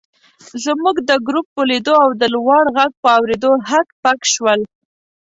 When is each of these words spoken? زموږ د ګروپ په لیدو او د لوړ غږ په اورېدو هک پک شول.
زموږ 0.63 0.95
د 1.09 1.11
ګروپ 1.27 1.47
په 1.55 1.61
لیدو 1.69 1.93
او 2.03 2.09
د 2.21 2.23
لوړ 2.35 2.63
غږ 2.75 2.91
په 3.01 3.09
اورېدو 3.17 3.51
هک 3.69 3.87
پک 4.01 4.19
شول. 4.33 4.61